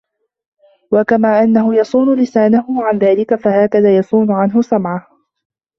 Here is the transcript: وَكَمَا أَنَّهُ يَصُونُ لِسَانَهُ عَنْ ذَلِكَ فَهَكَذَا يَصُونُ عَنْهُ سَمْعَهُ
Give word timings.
وَكَمَا 0.91 1.39
أَنَّهُ 1.43 1.75
يَصُونُ 1.75 2.21
لِسَانَهُ 2.21 2.65
عَنْ 2.83 2.97
ذَلِكَ 2.97 3.35
فَهَكَذَا 3.35 3.97
يَصُونُ 3.97 4.31
عَنْهُ 4.31 4.61
سَمْعَهُ 4.61 5.07